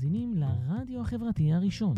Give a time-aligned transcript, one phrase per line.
[0.00, 1.94] מאזינים לרדיו החברתי הראשון.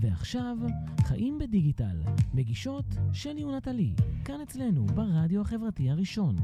[0.00, 0.56] ועכשיו,
[1.04, 2.02] חיים בדיגיטל,
[2.34, 3.92] מגישות שלי ונטלי,
[4.24, 6.36] כאן אצלנו ברדיו החברתי הראשון.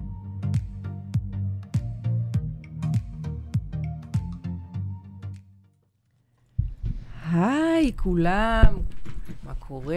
[7.30, 8.78] היי, כולם.
[9.42, 9.96] מה קורה?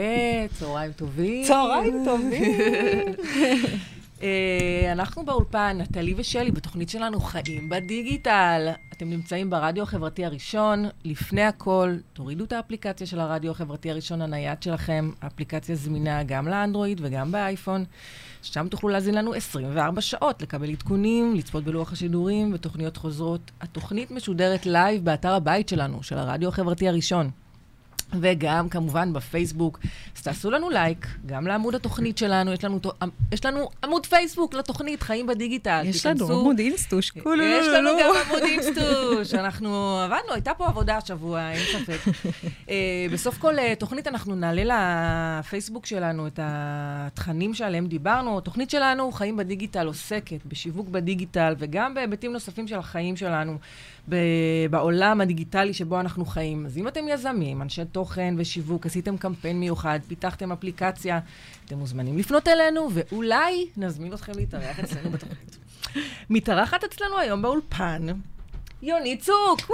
[0.59, 1.43] צהריים טובים.
[1.43, 2.59] צהריים טובים.
[4.23, 8.71] אה, אנחנו באולפן, נטלי ושלי, בתוכנית שלנו חיים בדיגיטל.
[9.01, 10.85] אתם נמצאים ברדיו החברתי הראשון.
[11.05, 15.11] לפני הכל, תורידו את האפליקציה של הרדיו החברתי הראשון בנייד שלכם.
[15.21, 17.85] האפליקציה זמינה גם לאנדרואיד וגם באייפון.
[18.41, 23.51] שם תוכלו להאזין לנו 24 שעות, לקבל עדכונים, לצפות בלוח השידורים ותוכניות חוזרות.
[23.61, 27.29] התוכנית משודרת live באתר הבית שלנו, של הרדיו החברתי הראשון.
[28.19, 29.79] וגם כמובן בפייסבוק.
[30.17, 32.79] אז תעשו לנו לייק, גם לעמוד התוכנית שלנו, יש לנו,
[33.31, 35.83] יש לנו עמוד פייסבוק לתוכנית, חיים בדיגיטל.
[35.85, 37.11] יש תיכנסו, לנו עמוד אינסטוש.
[37.15, 39.33] יש לנו גם עמוד אינסטוש.
[39.33, 42.11] אנחנו עבדנו, הייתה פה עבודה השבוע, אין ספק.
[42.67, 42.69] uh,
[43.13, 48.37] בסוף כל uh, תוכנית אנחנו נעלה לפייסבוק שלנו את התכנים שעליהם דיברנו.
[48.37, 53.57] התוכנית שלנו, חיים בדיגיטל, עוסקת בשיווק בדיגיטל, וגם בהיבטים נוספים של החיים שלנו.
[54.69, 56.65] בעולם הדיגיטלי שבו אנחנו חיים.
[56.65, 58.00] אז אם אתם יזמים, אנשי תוכן
[58.37, 61.19] ושיווק, עשיתם קמפיין מיוחד, פיתחתם אפליקציה,
[61.65, 65.57] אתם מוזמנים לפנות אלינו, ואולי נזמין אתכם להתארח אצלנו בתוכנית.
[66.29, 68.07] מתארחת אצלנו היום באולפן,
[68.81, 69.61] יוני צוק!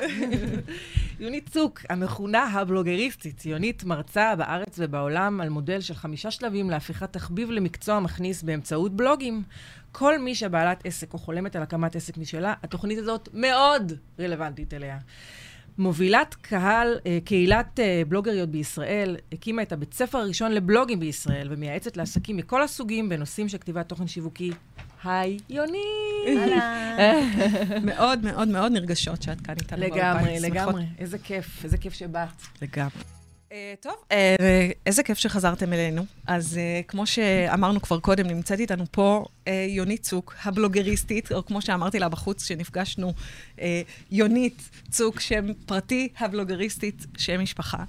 [1.20, 7.50] יונית צוק, המכונה הבלוגריסטית, ציונית מרצה בארץ ובעולם על מודל של חמישה שלבים להפיכת תחביב
[7.50, 9.42] למקצוע מכניס באמצעות בלוגים.
[9.92, 14.98] כל מי שבעלת עסק או חולמת על הקמת עסק משלה, התוכנית הזאת מאוד רלוונטית אליה.
[15.80, 21.96] מובילת קהל, אה, קהילת אה, בלוגריות בישראל, הקימה את הבית ספר הראשון לבלוגים בישראל, ומייעצת
[21.96, 24.50] לעסקים מכל הסוגים בנושאים של כתיבת תוכן שיווקי.
[25.04, 25.78] היי, יוני!
[27.84, 30.84] מאוד מאוד מאוד נרגשות שאת כאן איתנו לגמרי, לגמרי.
[30.98, 32.28] איזה כיף, איזה כיף שבאת.
[32.62, 33.19] לגמרי.
[33.50, 34.14] Uh, טוב, uh,
[34.86, 36.06] איזה כיף שחזרתם אלינו.
[36.26, 39.24] אז uh, כמו שאמרנו כבר קודם, נמצאת איתנו פה
[39.68, 43.12] יונית צוק, הבלוגריסטית, או כמו שאמרתי לה בחוץ כשנפגשנו,
[43.56, 43.60] uh,
[44.10, 47.84] יונית צוק, שם פרטי, הבלוגריסטית, שם משפחה.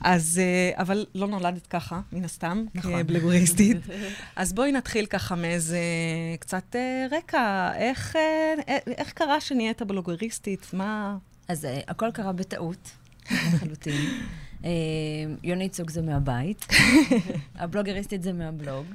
[0.00, 0.40] אז,
[0.74, 3.02] אבל לא נולדת ככה, מן הסתם, נכון.
[3.02, 3.76] כבלוגריסטית.
[4.36, 5.78] אז בואי נתחיל ככה מאיזה
[6.40, 6.76] קצת
[7.10, 7.70] רקע.
[7.76, 8.16] איך,
[8.86, 10.66] איך קרה שנהיית בלוגריסטית?
[10.72, 11.16] מה...
[11.48, 12.90] אז הכל קרה בטעות,
[13.30, 13.96] לחלוטין.
[14.64, 14.70] אה,
[15.42, 16.66] יונית סוג זה מהבית,
[17.54, 18.86] הבלוגריסטית זה מהבלוג.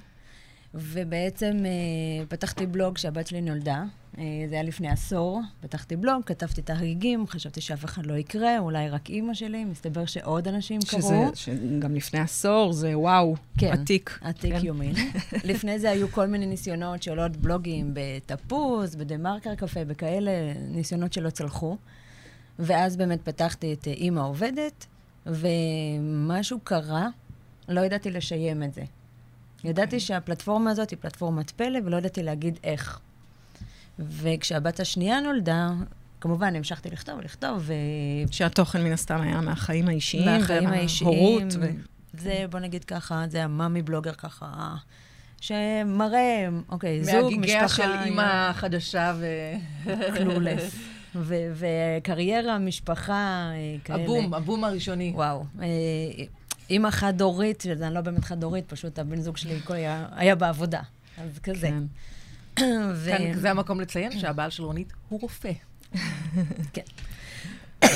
[0.73, 3.83] ובעצם אה, פתחתי בלוג כשהבת שלי נולדה,
[4.17, 8.59] אה, זה היה לפני עשור, פתחתי בלוג, כתבתי את ההריגים, חשבתי שאף אחד לא יקרה,
[8.59, 11.31] אולי רק אימא שלי, מסתבר שעוד אנשים שזה, קראו.
[11.33, 14.19] שגם לפני עשור זה וואו, כן, עתיק.
[14.21, 14.65] עתיק כן.
[14.65, 14.93] יומין.
[15.43, 20.31] לפני זה היו כל מיני ניסיונות שעולות בלוגים בתפוז, בדה-מרקר קפה, בכאלה
[20.69, 21.77] ניסיונות שלא צלחו.
[22.59, 24.85] ואז באמת פתחתי את אימא עובדת,
[25.25, 27.07] ומשהו קרה,
[27.67, 28.81] לא ידעתי לשיים את זה.
[28.81, 29.67] Okay.
[29.67, 29.99] ידעתי אוקיי.
[29.99, 32.99] שהפלטפורמה הזאת היא פלטפורמת פלא, ולא ידעתי להגיד איך.
[33.99, 35.69] וכשהבת השנייה נולדה,
[36.21, 37.73] כמובן, המשכתי לכתוב ולכתוב, ו...
[38.31, 41.47] שהתוכן מן הסתם היה מהחיים האישיים, מהחיים האישיים.
[41.59, 41.65] ו...
[42.13, 44.75] זה, בוא נגיד ככה, זה המאמי בלוגר ככה,
[45.41, 47.35] שמראה, אוקיי, זוג, משפחה...
[47.35, 49.25] מהגיגיה של אימא חדשה ו...
[50.17, 50.75] קלולס.
[51.15, 54.03] וקריירה, משפחה, אה, כאלה.
[54.03, 55.11] הבום, הבום הראשוני.
[55.15, 55.45] וואו.
[55.61, 55.67] אה,
[56.69, 60.81] אימא חד-הורית, שזה אני לא באמת חד-הורית, פשוט הבן זוג שלי היה, היה בעבודה.
[61.17, 61.69] אז כזה.
[61.69, 61.83] כן.
[62.95, 63.11] ו...
[63.17, 65.51] כאן זה המקום לציין שהבעל של רונית הוא רופא.
[66.73, 66.81] כן.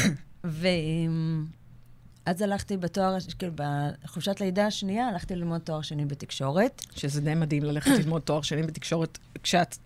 [0.43, 6.81] ואז הלכתי בתואר, כאילו, בחופשת לידה השנייה, הלכתי ללמוד תואר שני בתקשורת.
[6.95, 9.77] שזה די מדהים ללכת ללמוד תואר שני בתקשורת כשאת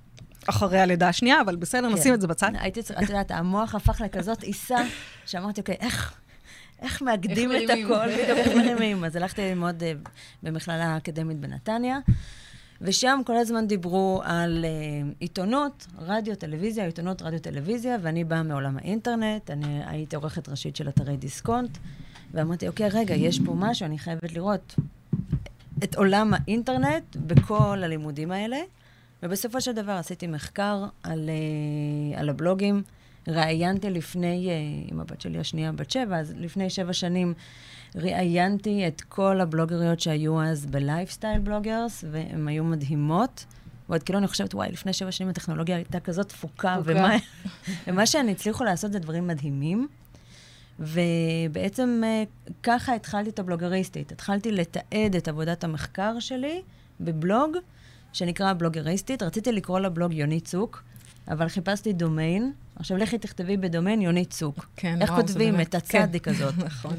[0.48, 1.96] אחרי הלידה השנייה, אבל בסדר, כן.
[1.96, 2.52] נשים את זה בצד.
[2.60, 4.78] הייתי צריכה, את יודעת, המוח הפך לכזאת עיסה,
[5.26, 6.14] שאמרתי, אוקיי, איך...
[6.82, 9.04] איך מאגדים את הכל, איך מרימים.
[9.04, 10.10] אז הלכתי ללמוד uh,
[10.44, 12.00] במכללה האקדמית בנתניה,
[12.82, 18.78] ושם כל הזמן דיברו על uh, עיתונות, רדיו, טלוויזיה, עיתונות, רדיו, טלוויזיה, ואני באה מעולם
[18.78, 21.78] האינטרנט, אני הייתי עורכת ראשית של אתרי דיסקונט,
[22.34, 24.76] ואמרתי, אוקיי, רגע, יש פה משהו, אני חייבת לראות
[25.84, 28.58] את עולם האינטרנט בכל הלימודים האלה.
[29.24, 32.84] ובסופו של דבר עשיתי מחקר על, uh, על הבלוגים.
[33.28, 37.34] ראיינתי לפני, uh, עם הבת שלי השנייה, בת שבע, אז לפני שבע שנים
[37.96, 43.46] ראיינתי את כל הבלוגריות שהיו אז בלייפסטייל בלוגרס, והן היו מדהימות.
[43.90, 47.16] ועוד כאילו אני חושבת, וואי, לפני שבע שנים הטכנולוגיה הייתה כזאת תפוקה, ומה,
[47.88, 49.88] ומה שהן הצליחו לעשות זה דברים מדהימים.
[50.80, 54.12] ובעצם uh, ככה התחלתי את הבלוגריסטית.
[54.12, 56.62] התחלתי לתעד את עבודת המחקר שלי
[57.00, 57.58] בבלוג,
[58.14, 59.24] שנקרא בלוגריסטית.
[59.24, 60.84] רציתי לקרוא לבלוג יוני צוק,
[61.28, 62.52] אבל חיפשתי דומיין.
[62.76, 64.70] עכשיו לכי תכתבי בדומיין יונית צוק.
[64.76, 66.32] כן, איך וואו, כותבים באמת- את הצדיק כן.
[66.32, 66.54] הזאת?
[66.66, 66.96] נכון.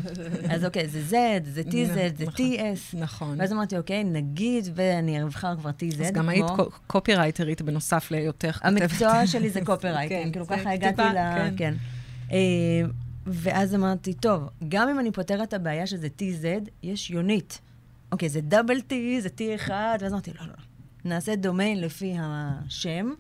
[0.51, 1.15] אז אוקיי, זה Z,
[1.45, 2.35] זה TZ, זה נכון.
[2.35, 2.97] TS.
[2.99, 3.41] נכון.
[3.41, 6.47] ואז אמרתי, אוקיי, נגיד, ואני אבחר כבר TZ, אז גם היית
[6.87, 8.83] קופירייטרית בנוסף להיותך כותבת.
[8.83, 11.15] המקצוע שלי זה קופרייטינג, כן, כאילו ככה הגעתי ל...
[11.15, 11.55] כן.
[11.57, 11.75] כן.
[12.33, 12.39] אה,
[13.27, 17.61] ואז אמרתי, טוב, גם אם אני פותרת את הבעיה שזה TZ, יש יונית.
[18.13, 19.71] אוקיי, זה double T, זה T1,
[20.01, 20.70] ואז אמרתי, לא, לא, לא.
[21.05, 23.11] נעשה דומיין לפי השם.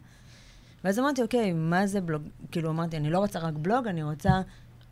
[0.85, 2.23] ואז אמרתי, אוקיי, מה זה בלוג?
[2.50, 4.41] כאילו, אמרתי, אני לא רוצה רק בלוג, אני רוצה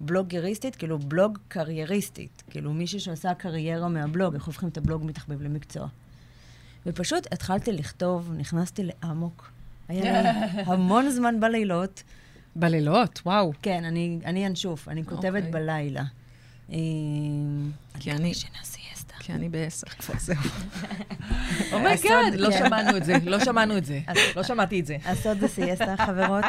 [0.01, 2.43] בלוגריסטית, כאילו בלוג קרייריסטית.
[2.51, 5.87] כאילו, מישהי שעושה קריירה מהבלוג, איך הופכים את הבלוג מתחביב למקצוע.
[6.87, 9.51] ופשוט התחלתי לכתוב, נכנסתי לאמוק.
[9.89, 10.29] היה לי
[10.73, 12.03] המון זמן בלילות.
[12.57, 13.53] בלילות, וואו.
[13.63, 15.51] כן, אני, אני ינשוף, אני כותבת אוקיי.
[15.51, 16.05] בלילה.
[16.73, 16.77] אה,
[18.01, 18.35] כי אני...
[18.35, 19.15] סיאסטה.
[19.19, 20.37] כי אני בעשר כבר, זהו.
[21.73, 22.59] oh my god, לא כן.
[22.59, 24.01] שמענו את זה, לא שמענו את זה.
[24.37, 24.97] לא שמעתי את זה.
[25.05, 26.45] הסוד זה סיאסטה, חברות.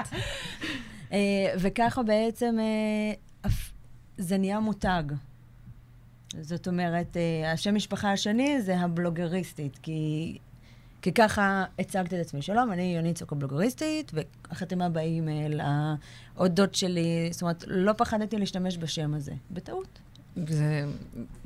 [1.14, 3.50] אה, וככה בעצם אה,
[4.18, 5.04] זה נהיה מותג.
[6.42, 10.38] זאת אומרת, אה, השם משפחה השני זה הבלוגריסטית, כי,
[11.02, 12.42] כי ככה הצגתי את עצמי.
[12.42, 19.14] שלום, אני יונית צוק הבלוגריסטית, והחתימה באימייל, ההודות שלי, זאת אומרת, לא פחדתי להשתמש בשם
[19.14, 20.00] הזה, בטעות.
[20.48, 20.86] זה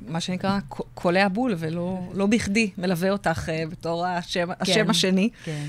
[0.08, 0.60] מה שנקרא
[0.94, 5.30] קולע בול, ולא לא בכדי מלווה אותך אה, בתור השם, השם השני.
[5.44, 5.66] כן.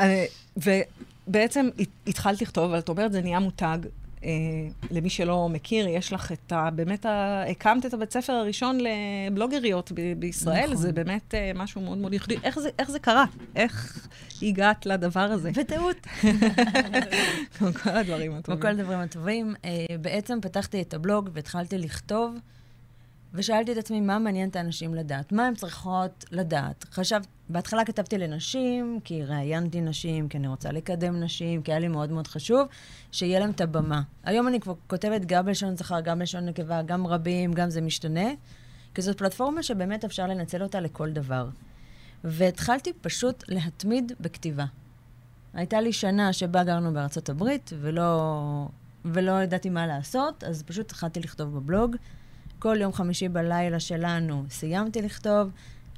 [0.00, 0.24] אה,
[0.56, 3.78] ובעצם הת- התחלת לכתוב, אבל את אומרת, זה נהיה מותג.
[4.26, 4.30] אה,
[4.90, 6.70] למי שלא מכיר, יש לך את ה...
[6.70, 10.64] באמת, ה, הקמת את הבית ספר הראשון לבלוגריות ב- בישראל.
[10.64, 10.76] נכון.
[10.76, 12.36] זה באמת אה, משהו מאוד מאוד ייחודי.
[12.44, 13.24] איך זה, איך זה קרה?
[13.56, 14.08] איך
[14.42, 15.50] הגעת לדבר הזה?
[15.50, 15.96] בטעות.
[17.58, 18.60] כמו כל הדברים כמו הטובים.
[18.60, 19.54] כל הדברים הטובים.
[19.64, 22.34] אה, בעצם פתחתי את הבלוג והתחלתי לכתוב,
[23.36, 26.84] ושאלתי את עצמי מה מעניין את האנשים לדעת, מה הן צריכות לדעת.
[26.92, 31.88] חשב, בהתחלה כתבתי לנשים, כי ראיינתי נשים, כי אני רוצה לקדם נשים, כי היה לי
[31.88, 32.68] מאוד מאוד חשוב
[33.12, 34.02] שיהיה להם את הבמה.
[34.24, 38.28] היום אני כבר כותבת גם בלשון זכר, גם בלשון נקבה, גם רבים, גם זה משתנה,
[38.94, 41.48] כי זאת פלטפורמה שבאמת אפשר לנצל אותה לכל דבר.
[42.24, 44.64] והתחלתי פשוט להתמיד בכתיבה.
[45.54, 48.68] הייתה לי שנה שבה גרנו בארצות הברית, ולא,
[49.04, 51.96] ולא ידעתי מה לעשות, אז פשוט התחלתי לכתוב בבלוג.
[52.58, 55.50] כל יום חמישי בלילה שלנו סיימתי לכתוב,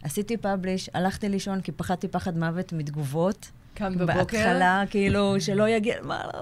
[0.02, 3.50] עשיתי פאבליש, הלכתי לישון כי פחדתי פחד מוות מתגובות.
[3.74, 4.14] קם בבוקר.
[4.16, 6.40] בהתחלה, כאילו, שלא יגיע, מה לא...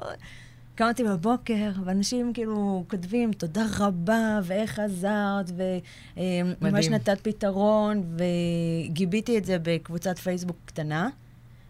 [0.75, 6.93] קמתי בבוקר, ואנשים כאילו כותבים, תודה רבה, ואיך עזרת, וממש מדהים.
[6.93, 11.09] נתת פתרון, וגיביתי את זה בקבוצת פייסבוק קטנה,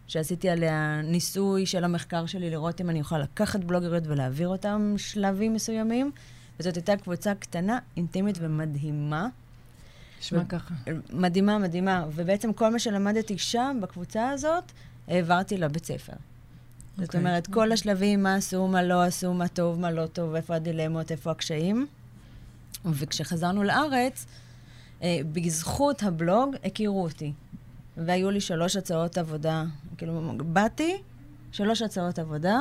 [0.06, 5.54] שעשיתי עליה ניסוי של המחקר שלי, לראות אם אני יכולה לקחת בלוגריות ולהעביר אותם שלבים
[5.54, 6.10] מסוימים.
[6.60, 9.28] וזאת הייתה קבוצה קטנה, אינטימית ומדהימה.
[10.20, 10.74] נשמע ככה.
[11.12, 12.04] מדהימה, מדהימה.
[12.14, 14.72] ובעצם כל מה שלמדתי שם, בקבוצה הזאת,
[15.08, 16.12] העברתי לבית ספר.
[16.96, 17.20] זאת אוקיי.
[17.20, 21.10] אומרת, כל השלבים, מה עשו, מה לא עשו, מה טוב, מה לא טוב, איפה הדילמות,
[21.12, 21.86] איפה הקשיים.
[22.84, 24.26] וכשחזרנו לארץ,
[25.02, 27.32] אה, בזכות הבלוג הכירו אותי.
[27.96, 29.64] והיו לי שלוש הצעות עבודה.
[29.96, 30.96] כאילו, באתי,
[31.52, 32.60] שלוש הצעות עבודה,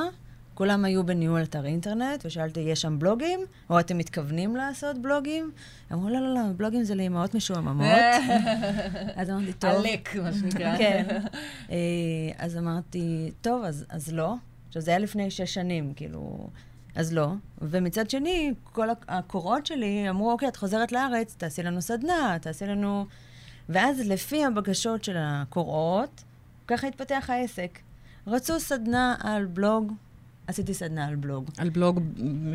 [0.56, 3.40] כולם היו בניהול אתר אינטרנט, ושאלתי, יש שם בלוגים?
[3.70, 5.52] או אתם מתכוונים לעשות בלוגים?
[5.94, 7.88] אמרו, לא, לא, לא, בלוגים זה לאימהות משועממות.
[9.16, 9.70] אז אמרתי, טוב.
[9.72, 10.78] עלק, מה שנקרא.
[10.80, 11.06] כן.
[11.72, 11.76] אה,
[12.38, 14.34] אז אמרתי, טוב, אז, אז לא.
[14.68, 16.48] עכשיו, זה היה לפני שש שנים, כאילו,
[16.96, 17.28] אז לא.
[17.62, 22.66] ומצד שני, כל הק- הקורות שלי אמרו, אוקיי, את חוזרת לארץ, תעשי לנו סדנה, תעשי
[22.66, 23.06] לנו...
[23.70, 26.24] ואז לפי הבקשות של הקוראות,
[26.68, 27.80] ככה התפתח העסק.
[28.28, 29.94] רצו סדנה על בלוג,
[30.48, 31.50] עשיתי סדנה על בלוג.
[31.58, 32.00] על בלוג,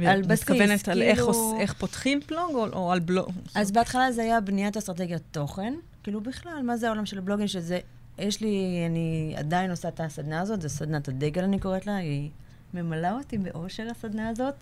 [0.08, 3.30] על בסיס, מתכוונת על איך, כאילו- עוש, איך פותחים בלוג, או, או על בלוג?
[3.54, 5.74] אז בהתחלה זה היה בניית אסטרטגיית תוכן.
[6.02, 7.48] כאילו בכלל, מה זה העולם של הבלוגים?
[7.48, 7.78] שזה,
[8.18, 12.30] יש לי, אני עדיין עושה את הסדנה הזאת, זו סדנת הדגל אני קוראת לה, היא
[12.74, 14.54] ממלאה אותי באושר הסדנה הזאת.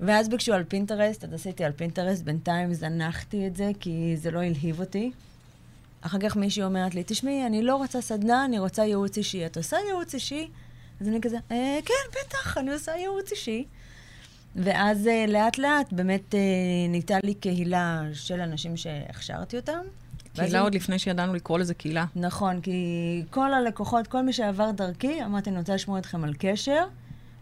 [0.00, 4.42] ואז ביקשו על פינטרסט, אז עשיתי על פינטרסט, בינתיים זנחתי את זה, כי זה לא
[4.42, 5.10] הלהיב אותי.
[6.00, 9.46] אחר כך מישהי אומרת לי, תשמעי, אני לא רוצה סדנה, אני רוצה ייעוץ אישי.
[9.46, 10.48] את עושה ייעוץ אישי?
[11.00, 13.64] אז אני כזה, אה, כן, בטח, אני עושה ייעוץ אישי.
[14.56, 16.40] ואז אה, לאט לאט באמת אה,
[16.88, 19.80] נהייתה לי קהילה של אנשים שהכשרתי אותם.
[20.34, 22.04] קהילה עוד לפני שידענו לקרוא לזה קהילה.
[22.16, 26.84] נכון, כי כל הלקוחות, כל מי שעבר דרכי, אמרתי, אני רוצה לשמוע אתכם על קשר,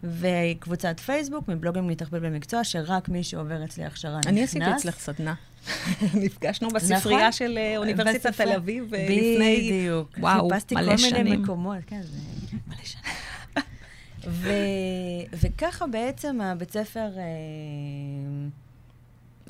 [0.04, 4.26] וקבוצת פייסבוק, מבלוגים להתאחבל במקצוע, שרק מי שעובר אצלי הכשרה נכנס.
[4.26, 5.34] אני עשיתי אצלך סדנה.
[6.25, 7.32] נפגשנו בספרייה נכון.
[7.32, 9.70] של אה, אוניברסיטת תל אביב אה, לפני...
[9.73, 10.18] בדיוק.
[10.18, 11.42] וואו, חיפשתי מלא כל מיני שנים.
[11.42, 12.18] מקומות, כן, זה
[12.66, 13.04] מלא שנים.
[14.28, 14.48] ו...
[15.32, 17.22] וככה בעצם הבית ספר אה,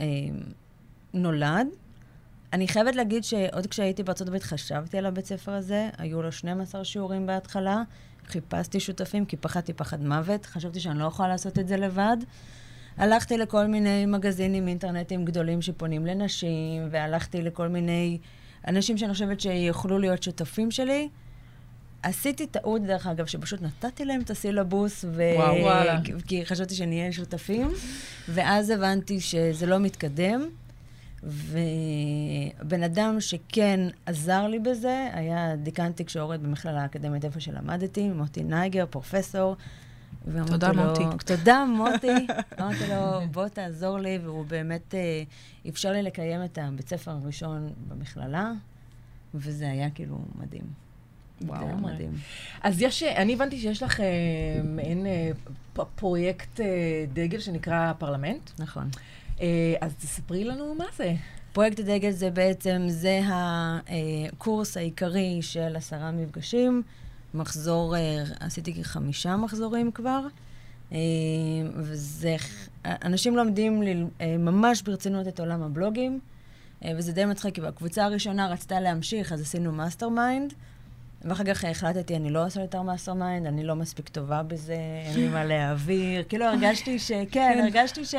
[0.00, 0.04] אה,
[1.14, 1.66] נולד.
[2.52, 6.84] אני חייבת להגיד שעוד כשהייתי בארצות הברית חשבתי על הבית ספר הזה, היו לו 12
[6.84, 7.82] שיעורים בהתחלה,
[8.26, 10.46] חיפשתי שותפים, כי פחדתי פחד מוות.
[10.46, 12.16] חשבתי שאני לא יכולה לעשות את זה לבד.
[12.96, 18.18] הלכתי לכל מיני מגזינים אינטרנטיים גדולים שפונים לנשים, והלכתי לכל מיני
[18.68, 21.08] אנשים שאני חושבת שיוכלו להיות שותפים שלי.
[22.04, 25.22] עשיתי טעות, דרך אגב, שפשוט נתתי להם את הסילבוס, ו...
[25.36, 26.00] וואו, וואלה.
[26.26, 27.70] כי חשבתי שנהיה שותפים,
[28.28, 30.48] ואז הבנתי שזה לא מתקדם.
[31.26, 38.86] ובן אדם שכן עזר לי בזה היה דיקן תקשורת במכללה האקדמית איפה שלמדתי, מוטי נייגר,
[38.90, 39.56] פרופסור.
[40.46, 41.04] תודה, לו, מוטי.
[41.26, 42.26] תודה, מוטי.
[42.60, 45.22] אמרתי לו, בוא תעזור לי, והוא באמת אה,
[45.68, 48.52] אפשר לי לקיים את הבית ספר הראשון במכללה,
[49.34, 50.83] וזה היה כאילו מדהים.
[51.46, 51.66] וואו.
[51.66, 52.12] זה מדהים.
[52.62, 54.06] אז יש, אני הבנתי שיש לך אה,
[54.64, 55.30] מעין אה,
[55.94, 56.66] פרויקט אה,
[57.12, 58.50] דגל שנקרא פרלמנט.
[58.58, 58.88] נכון.
[59.80, 61.14] אז תספרי לנו מה זה.
[61.52, 66.82] פרויקט הדגל זה בעצם, זה הקורס העיקרי של עשרה מפגשים.
[67.34, 67.94] מחזור,
[68.40, 70.26] עשיתי חמישה מחזורים כבר.
[71.76, 72.36] וזה,
[72.84, 73.82] אנשים לומדים
[74.38, 76.20] ממש ברצינות את עולם הבלוגים,
[76.96, 80.54] וזה די מצחיק, כי בקבוצה הראשונה רצתה להמשיך, אז עשינו mastermind.
[81.24, 84.76] ואחר כך החלטתי, אני לא עושה יותר mastermind, אני לא מספיק טובה בזה,
[85.06, 86.22] אין לי מה להעביר.
[86.28, 87.12] כאילו הרגשתי ש...
[87.30, 88.14] כן, הרגשתי ש...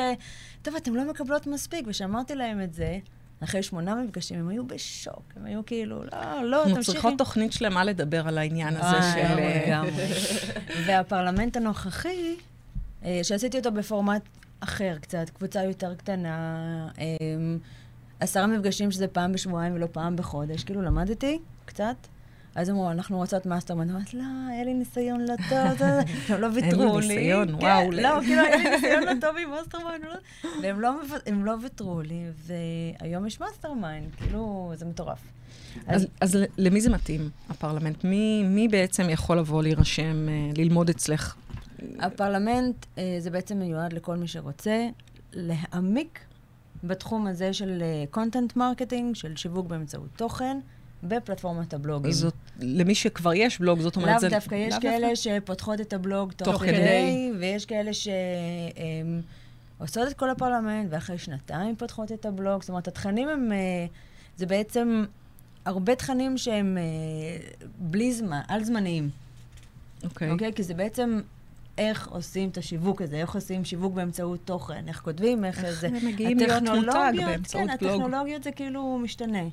[0.62, 1.88] טוב, אתם לא מקבלות מספיק.
[1.88, 2.98] וכשאמרתי להם את זה,
[3.44, 5.24] אחרי שמונה מפגשים, הם היו בשוק.
[5.36, 6.92] הם היו כאילו, לא, לא, אנחנו תמשיכי.
[6.92, 9.40] צריכות תוכנית שלמה לדבר על העניין הזה של...
[9.40, 9.84] אה.
[10.88, 12.36] והפרלמנט הנוכחי,
[13.06, 14.22] אה, שעשיתי אותו בפורמט
[14.60, 17.06] אחר קצת, קבוצה יותר קטנה, אה,
[18.20, 21.96] עשרה מפגשים שזה פעם בשבועיים ולא פעם בחודש, כאילו למדתי קצת.
[22.56, 23.92] אז אמרו, אנחנו רוצות mastermind.
[23.92, 25.88] אמרתי, לא, היה לי ניסיון לא טוב,
[26.30, 27.08] הם לא ויתרו לי.
[27.08, 27.92] ניסיון, כן, וואו.
[27.92, 30.04] לא, כאילו, היה לי ניסיון לא טוב עם mastermind.
[30.04, 30.92] לא- והם לא
[31.26, 32.24] הם לא ויתרו לי,
[33.02, 35.20] והיום יש mastermind, כאילו, זה מטורף.
[35.88, 38.04] אז, אז למי זה מתאים, הפרלמנט?
[38.04, 41.36] מי, מי בעצם יכול לבוא להירשם, אה, ללמוד אצלך?
[42.00, 44.88] הפרלמנט אה, זה בעצם מיועד לכל מי שרוצה
[45.34, 46.20] להעמיק
[46.84, 50.58] בתחום הזה של content marketing, של שיווק באמצעות תוכן,
[51.08, 52.12] בפלטפורמת הבלוגים.
[52.12, 54.30] זאת, למי שכבר יש בלוג, זאת אומרת, לאו זה...
[54.30, 57.32] דווקא, יש כאלה שפותחות את הבלוג תוך, תוך כדי, כדי.
[57.40, 57.92] ויש כאלה
[59.80, 62.62] שעושות את כל הפרלמנט, ואחרי שנתיים פותחות את הבלוג.
[62.62, 63.52] זאת אומרת, התכנים הם...
[63.52, 63.86] אה,
[64.38, 65.06] זה בעצם
[65.66, 66.84] הרבה תכנים שהם אה,
[67.80, 69.10] בלי זמן, על-זמניים.
[70.04, 70.32] אוקיי.
[70.32, 70.54] אוקיי?
[70.54, 71.20] כי זה בעצם
[71.78, 75.88] איך עושים את השיווק הזה, איך עושים שיווק באמצעות תוכן, איך כותבים, איך, איך זה...
[75.88, 77.94] הם מגיעים להיות מותג באמצעות כן, בלוג.
[77.94, 79.44] הטכנולוגיות זה כאילו משתנה.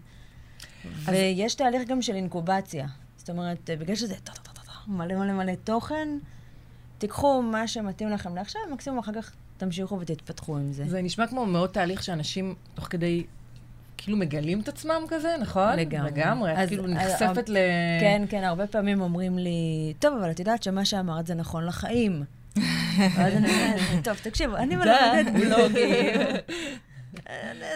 [1.05, 2.87] ויש תהליך גם של אינקובציה.
[3.17, 4.15] זאת אומרת, בגלל שזה
[4.87, 6.09] מלא מלא מלא תוכן,
[6.99, 10.85] תיקחו מה שמתאים לכם לעכשיו, מקסימום אחר כך תמשיכו ותתפתחו עם זה.
[10.89, 13.25] זה נשמע כמו מאוד תהליך שאנשים תוך כדי...
[13.97, 15.77] כאילו מגלים את עצמם כזה, נכון?
[15.77, 16.11] לגמרי.
[16.11, 17.57] לגמרי, את כאילו אז- נחשפת ל...
[18.01, 22.25] כן, כן, הרבה פעמים אומרים לי, טוב, אבל את יודעת שמה שאמרת זה נכון לחיים.
[23.17, 26.21] ואז אני אומרת, טוב, תקשיבו, אני מלמדת בלוגים.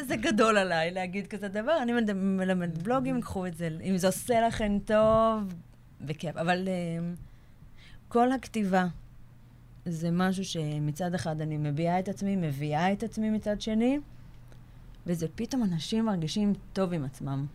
[0.08, 4.40] זה גדול עליי להגיד כזה דבר, אני מלמד- בלוגים, קחו את זה, אם זה עושה
[4.46, 5.54] לכם טוב,
[6.00, 6.36] בכיף.
[6.36, 6.98] אבל אה,
[8.08, 8.86] כל הכתיבה
[9.86, 13.98] זה משהו שמצד אחד אני מביעה את עצמי, מביאה את עצמי מצד שני,
[15.06, 17.46] וזה פתאום אנשים מרגישים טוב עם עצמם.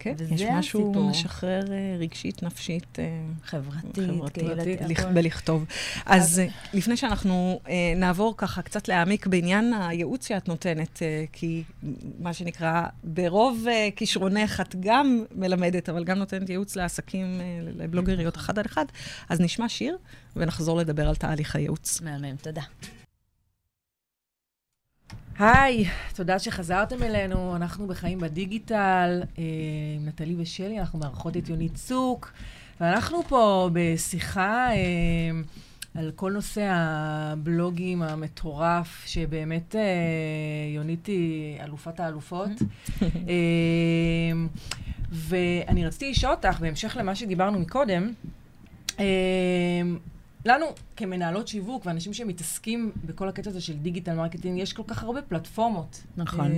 [0.00, 1.10] כן, יש משהו הסיפור.
[1.10, 3.04] משחרר אה, רגשית, נפשית, אה,
[3.44, 5.04] חברתית, חברתית, לכ-.
[5.04, 5.64] בלכתוב.
[6.06, 7.60] אז אה, לפני שאנחנו
[7.96, 11.02] נעבור ככה קצת להעמיק בעניין הייעוץ שאת נותנת,
[11.32, 11.62] כי
[12.18, 13.66] מה שנקרא, ברוב
[13.96, 18.84] כישרונך את גם מלמדת, אבל גם נותנת ייעוץ לעסקים, לבלוגריות אחד על אחד,
[19.28, 19.96] אז נשמע שיר
[20.36, 22.00] ונחזור לדבר על תהליך הייעוץ.
[22.00, 22.62] מהמם, תודה.
[25.42, 29.44] היי, תודה שחזרתם אלינו, אנחנו בחיים בדיגיטל, אה,
[29.96, 32.32] עם נטלי ושלי, אנחנו מארחות את יונית צוק,
[32.80, 34.76] ואנחנו פה בשיחה אה,
[35.94, 39.80] על כל נושא הבלוגים המטורף, שבאמת אה,
[40.74, 42.50] יונית היא אלופת האלופות.
[45.12, 48.12] ואני רציתי לשאול אותך, בהמשך למה שדיברנו מקודם,
[50.44, 50.66] לנו,
[50.96, 56.02] כמנהלות שיווק ואנשים שמתעסקים בכל הקטע הזה של digital marketing, יש כל כך הרבה פלטפורמות.
[56.16, 56.52] נכון.
[56.52, 56.56] אה,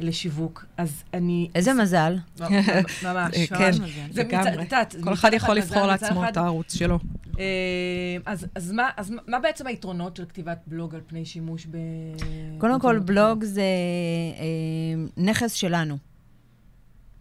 [0.00, 0.64] לשיווק.
[0.76, 1.48] אז אני...
[1.54, 2.16] איזה מזל.
[2.40, 2.50] ממש,
[3.04, 3.34] ממש.
[3.36, 3.90] אה, כן, ממש.
[4.10, 4.66] זה מצד- לגמרי.
[5.04, 6.98] כל אחד יכול לבחור לעצמו את הערוץ שלו.
[7.38, 8.16] אה,
[8.56, 8.72] אז,
[9.26, 11.76] מה, בעצם היתרונות של כתיבת בלוג על פני שימוש ב...
[12.58, 13.62] קודם כל, בלוג זה
[15.16, 15.98] נכס שלנו.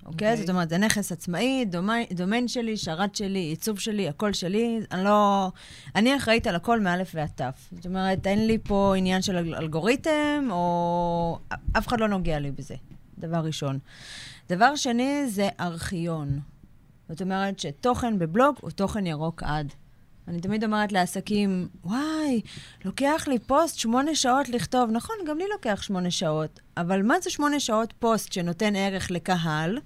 [0.09, 0.31] אוקיי?
[0.31, 0.37] אוקיי.
[0.45, 4.79] זאת אומרת, זה נכס עצמאי, דומיין, דומיין שלי, שרת שלי, עיצוב שלי, הכל שלי.
[4.91, 5.51] אני לא...
[5.95, 7.69] אני אחראית על הכל מאלף ועד תף.
[7.71, 11.39] זאת אומרת, אין לי פה עניין של אל- אלגוריתם, או...
[11.77, 12.75] אף אחד לא נוגע לי בזה,
[13.17, 13.79] דבר ראשון.
[14.49, 16.39] דבר שני זה ארכיון.
[17.09, 19.73] זאת אומרת שתוכן בבלוג הוא תוכן ירוק עד.
[20.27, 22.41] אני תמיד אומרת לעסקים, וואי,
[22.85, 24.89] לוקח לי פוסט שמונה שעות לכתוב.
[24.91, 29.79] נכון, גם לי לוקח שמונה שעות, אבל מה זה שמונה שעות פוסט שנותן ערך לקהל?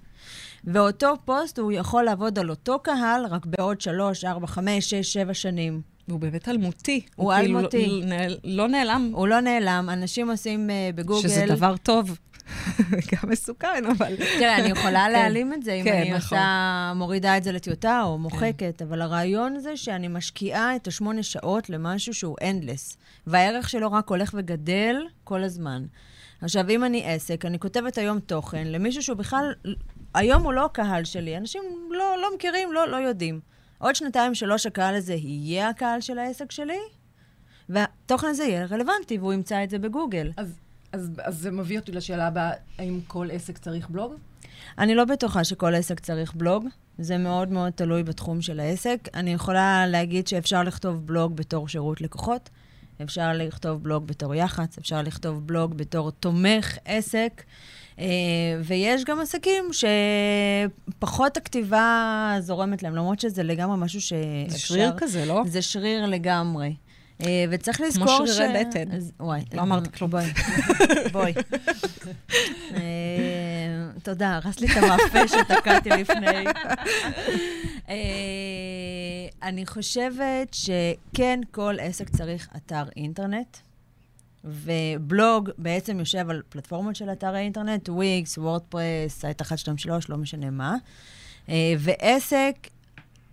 [0.64, 5.34] ואותו פוסט, הוא יכול לעבוד על אותו קהל רק בעוד שלוש, ארבע, חמש, שש, שבע
[5.34, 5.82] שנים.
[6.10, 7.06] הוא באמת אלמותי.
[7.16, 7.78] הוא אלמותי.
[7.78, 11.22] כאילו לא, נעל- לא נעלם, הוא לא נעלם, אנשים עושים אה, בגוגל...
[11.22, 12.18] שזה דבר טוב.
[13.12, 14.16] גם מסוכן, אבל...
[14.40, 16.38] תראה, אני יכולה להעלים את זה אם כן, אני נכון.
[16.38, 21.70] עושה, מורידה את זה לטיוטה או מוחקת, אבל הרעיון זה שאני משקיעה את השמונה שעות
[21.70, 25.86] למשהו שהוא endless, והערך שלו רק הולך וגדל כל הזמן.
[26.42, 29.54] עכשיו, אם אני עסק, אני כותבת היום תוכן למישהו שהוא בכלל,
[30.14, 33.40] היום הוא לא הקהל שלי, אנשים לא, לא מכירים, לא, לא יודעים.
[33.78, 36.80] עוד שנתיים, שלוש, הקהל הזה יהיה הקהל של העסק שלי,
[37.70, 40.32] והתוכן הזה יהיה רלוונטי, והוא ימצא את זה בגוגל.
[40.38, 40.60] אז,
[40.92, 44.14] אז, אז זה מביא אותי לשאלה הבאה, האם כל עסק צריך בלוג?
[44.78, 46.68] אני לא בטוחה שכל עסק צריך בלוג.
[46.98, 49.00] זה מאוד מאוד תלוי בתחום של העסק.
[49.14, 52.50] אני יכולה להגיד שאפשר לכתוב בלוג בתור שירות לקוחות,
[53.02, 57.44] אפשר לכתוב בלוג בתור יח"צ, אפשר לכתוב בלוג בתור תומך עסק,
[58.64, 59.66] ויש גם עסקים
[61.00, 64.50] שפחות הכתיבה זורמת להם, למרות שזה לגמרי משהו שאפשר...
[64.50, 65.44] זה שריר כזה, לא?
[65.46, 66.74] זה שריר לגמרי.
[67.22, 68.30] אה, וצריך לזכור ש...
[68.30, 68.84] שרירי בטן.
[69.20, 69.42] וואי.
[69.54, 70.12] לא אמרתי כלום.
[70.12, 70.26] בואי.
[71.14, 71.34] בואי.
[72.76, 72.82] אה,
[74.04, 76.46] תודה, הרס לי את המאפה שתקעתי לפני.
[77.90, 77.96] אה,
[79.44, 83.58] אני חושבת שכן, כל עסק צריך אתר אינטרנט.
[84.44, 90.76] ובלוג בעצם יושב על פלטפורמות של אתר האינטרנט, וויקס, וורדפרס, סייט 123, לא משנה מה.
[91.50, 92.56] אה, ועסק,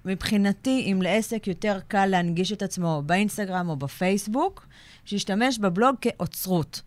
[0.04, 4.66] מבחינתי, אם לעסק יותר קל להנגיש את עצמו באינסטגרם או בפייסבוק,
[5.04, 6.82] שישתמש בבלוג כאוצרות.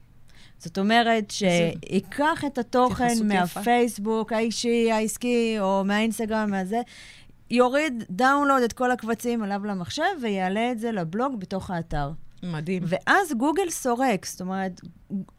[0.58, 3.60] זאת אומרת, שייקח את התוכן התייחסות יפה.
[3.60, 6.82] מהפייסבוק האישי, העסקי, או מהאינסטגרם, מהזה,
[7.52, 12.12] יוריד דאונלוד את כל הקבצים עליו למחשב, ויעלה את זה לבלוג בתוך האתר.
[12.44, 12.84] מדהים.
[12.86, 14.82] ואז גוגל סורק, זאת אומרת,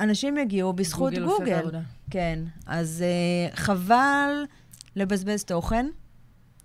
[0.00, 1.42] אנשים יגיעו בזכות גוגל גוגל.
[1.42, 1.80] עושה את העבודה.
[2.10, 3.04] כן, אז
[3.52, 4.44] uh, חבל
[4.96, 5.86] לבזבז תוכן,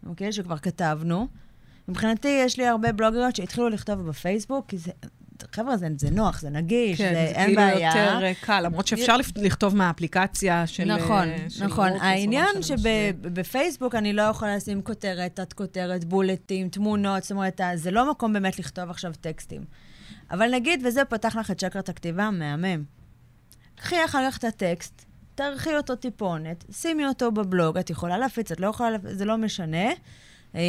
[0.06, 1.28] אוקיי, שכבר כתבנו.
[1.88, 4.92] מבחינתי, יש לי הרבה בלוגריות שהתחילו לכתוב בפייסבוק, כי זה,
[5.52, 7.88] חבר'ה, זה, זה נוח, זה נגיש, כן, זה, זה אין כאילו בעיה.
[7.90, 10.96] יותר אה, קל, למרות שאפשר לפ- לכתוב מהאפליקציה של...
[10.96, 11.80] נכון, אה, של נכון.
[11.88, 12.62] וורדפרס או העניין.
[12.62, 18.60] שבפייסבוק אני לא יכולה לשים כותרת, תת-כותרת, בולטים, תמונות, זאת אומרת, זה לא מקום באמת
[18.60, 19.62] לכתוב עכשיו טקסטים.
[20.32, 22.84] אבל נגיד, וזה פתח לך את שקרת הכתיבה, מהמם.
[23.76, 28.60] קחי אחר כך את הטקסט, תערכי אותו טיפונת, שימי אותו בבלוג, את יכולה להפיץ, את
[28.60, 29.90] לא יכולה להפיץ, זה לא משנה.
[30.56, 30.60] אמ,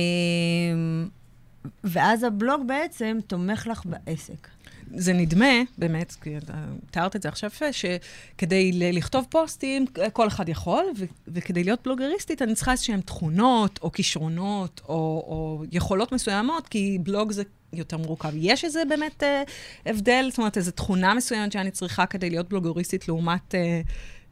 [1.84, 4.48] ואז הבלוג בעצם תומך לך בעסק.
[4.94, 6.54] זה נדמה, באמת, כי אתה
[6.90, 12.42] תיארת את זה עכשיו יפה, שכדי לכתוב פוסטים, כל אחד יכול, ו- וכדי להיות בלוגריסטית,
[12.42, 18.32] אני צריכה איזשהן תכונות, או כישרונות, או, או יכולות מסוימות, כי בלוג זה יותר מורכב.
[18.34, 19.42] יש איזה באמת אה,
[19.86, 23.80] הבדל, זאת אומרת, איזו תכונה מסוימת שאני צריכה כדי להיות בלוגריסטית לעומת אה,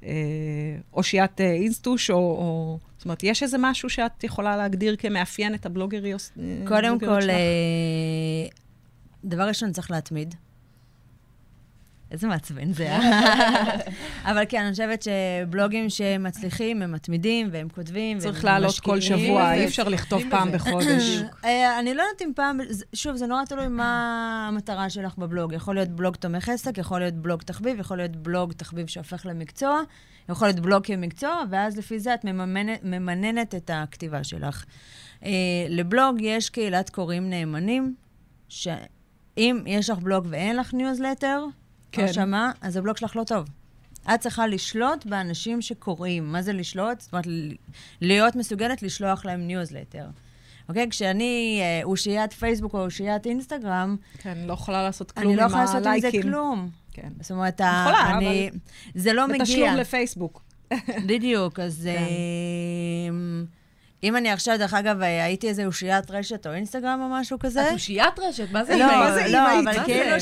[0.04, 0.10] אה,
[0.92, 2.78] אושיית אה, אינסטוש, או, או...
[2.96, 6.12] זאת אומרת, יש איזה משהו שאת יכולה להגדיר כמאפיין את הבלוגרי?
[6.64, 8.46] קודם כל, אה,
[9.24, 10.34] דבר ראשון, צריך להתמיד.
[12.10, 13.76] איזה מעצבן זה, אה?
[14.30, 19.26] אבל כן, אני חושבת שבלוגים שמצליחים, הם מתמידים, והם כותבים, והם צריך לעלות כל משקיעים.
[19.26, 20.52] שבוע, אי אפשר לכתוב משקיעים פעם.
[20.54, 21.22] בחודש.
[21.44, 22.60] אה, אני לא יודעת אם פעם,
[22.92, 25.52] שוב, זה נורא תלוי מה המטרה שלך בבלוג.
[25.52, 29.80] יכול להיות בלוג תומך עסק, יכול להיות בלוג תחביב, יכול להיות בלוג תחביב שהופך למקצוע,
[30.28, 34.64] יכול להיות בלוג כמקצוע, ואז לפי זה את מממנת, ממנפת את הכתיבה שלך.
[35.24, 35.30] אה,
[35.68, 37.94] לבלוג יש קהילת קוראים נאמנים,
[38.48, 41.44] שאם יש לך בלוג ואין לך ניוזלטר,
[41.92, 42.02] כן.
[42.02, 43.46] הרשמה, אז הבלוג שלך לא טוב.
[44.14, 46.32] את צריכה לשלוט באנשים שקוראים.
[46.32, 47.00] מה זה לשלוט?
[47.00, 47.26] זאת אומרת,
[48.00, 50.06] להיות מסוגלת לשלוח להם ניוזלטר.
[50.68, 50.86] אוקיי?
[50.90, 55.64] כשאני אה, אושיית פייסבוק או אושיית אינסטגרם, כן, לא יכולה לעשות כלום אני עם הלייקים.
[55.64, 56.70] יכולה לעשות עם זה כלום.
[56.92, 57.08] כן.
[57.20, 58.50] זאת אומרת, יכולה, אני...
[58.94, 59.38] זה לא מגיע.
[59.40, 60.42] בתשלום לפייסבוק.
[61.06, 61.88] בדיוק, אז...
[61.92, 62.12] כן.
[64.04, 67.38] אה, אם אני עכשיו, דרך אגב, אה, הייתי איזה אושיית רשת או אינסטגרם או משהו
[67.38, 68.50] כזה, את אושיית רשת?
[68.52, 68.98] מה זה לא, אימא?
[69.04, 69.70] מה זה לא, אימא?
[69.70, 70.20] אבל כאילו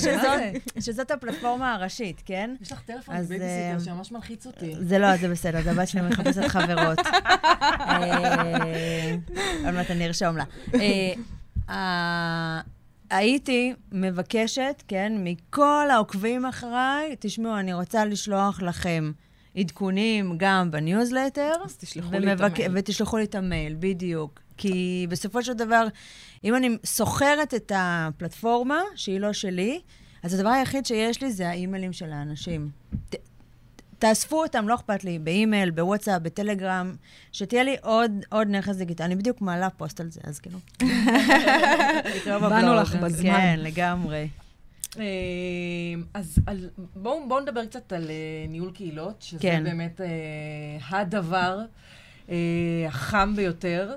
[0.80, 2.54] שזאת- הפלטפורמה הראשית, כן?
[2.60, 4.74] יש לך טלפון אז, בבייביסיטר אה, שממש מלחיץ אותי.
[4.80, 6.98] זה לא, זה בסדר, זה הבת שלי מחפשת חברות.
[7.80, 9.14] אה,
[9.64, 10.44] עוד מעט אני ארשום לה.
[10.74, 10.80] אה,
[11.70, 12.60] אה,
[13.10, 19.12] הייתי מבקשת, כן, מכל העוקבים אחריי, תשמעו, אני רוצה לשלוח לכם
[19.56, 21.52] עדכונים גם בניוזלטר.
[21.64, 22.72] אז תשלחו לי את המייל.
[22.74, 24.40] ותשלחו לי את המייל, בדיוק.
[24.56, 25.86] כי בסופו של דבר,
[26.44, 29.80] אם אני שוכרת את הפלטפורמה, שהיא לא שלי,
[30.22, 32.70] אז הדבר היחיד שיש לי זה האימיילים של האנשים.
[33.10, 33.14] ת,
[33.98, 36.94] תאספו אותם, לא אכפת לי, באימייל, בוואטסאפ, בטלגרם,
[37.32, 39.06] שתהיה לי עוד, עוד נכס דיגיטלי.
[39.06, 40.58] אני בדיוק מעלה פוסט על זה, אז כאילו.
[42.40, 43.30] באנו לך בזמן.
[43.30, 44.26] כן, לגמרי.
[45.00, 45.04] אה,
[46.14, 48.14] אז על- בואו בואו נדבר קצת על אה,
[48.48, 49.64] ניהול קהילות, שזה כן.
[49.64, 50.06] באמת אה,
[50.98, 51.58] הדבר
[52.30, 52.34] אה,
[52.88, 53.94] החם ביותר.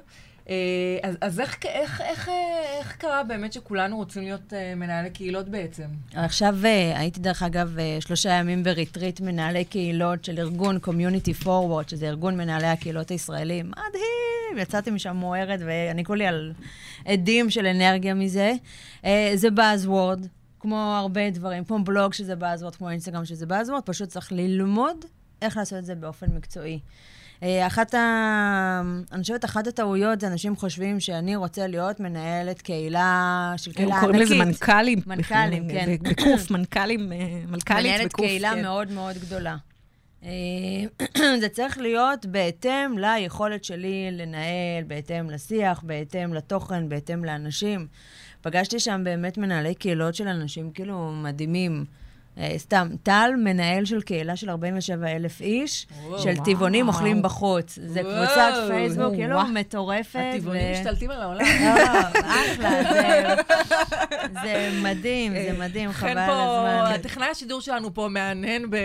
[0.49, 0.55] אה,
[1.03, 2.33] אז, אז איך, איך, איך, אה,
[2.79, 5.83] איך קרה באמת שכולנו רוצים להיות אה, מנהלי קהילות בעצם?
[6.13, 11.89] עכשיו אה, הייתי, דרך אגב, אה, שלושה ימים בריטריט מנהלי קהילות של ארגון Community Forward,
[11.89, 13.65] שזה ארגון מנהלי הקהילות הישראלים.
[13.71, 14.57] מדהים!
[14.57, 16.53] יצאתי משם מוארת, ואני כולי על
[17.05, 18.53] עדים של אנרגיה מזה.
[19.05, 20.25] אה, זה Buzzword,
[20.59, 25.05] כמו הרבה דברים, כמו בלוג שזה Buzzword, כמו אינסטגרם שזה Buzzword, פשוט צריך ללמוד
[25.41, 26.79] איך לעשות את זה באופן מקצועי.
[27.43, 28.81] אה, אחת ה...
[29.11, 34.03] אני חושבת, אחת הטעויות זה אנשים חושבים שאני רוצה להיות מנהלת קהילה של קהילה הם
[34.03, 34.09] ענקית.
[34.09, 34.99] קוראים לזה מנכ"לים.
[35.07, 35.95] מנכ"לים, כן.
[36.01, 37.17] בקוף, מנכ"לים, אה,
[37.47, 38.25] מנכ"לית מנהלת בקוף.
[38.25, 38.61] קהילה כן.
[38.61, 39.57] מאוד מאוד גדולה.
[40.23, 40.29] אה,
[41.41, 47.87] זה צריך להיות בהתאם ליכולת שלי לנהל, בהתאם לשיח, בהתאם לתוכן, בהתאם לאנשים.
[48.41, 51.85] פגשתי שם באמת מנהלי קהילות של אנשים כאילו מדהימים.
[52.39, 56.19] אה, סתם, טל, מנהל של קהילה של 47 אלף איש, וואו.
[56.19, 56.95] של טבעונים וואו.
[56.97, 57.79] אוכלים בחוץ.
[57.85, 58.15] זה וואו.
[58.25, 59.47] קבוצת פייסבוק, כאילו וואו.
[59.47, 60.19] מטורפת.
[60.35, 61.45] הטבעונים ו- משתלטים על העולם.
[61.45, 61.83] לא,
[62.19, 63.35] אחלה, זה-
[64.41, 66.33] זה מדהים, זה מדהים, חבל על פה,
[66.69, 66.95] הזמן.
[66.95, 68.75] הטכנאי השידור שלנו פה מהנהן ב...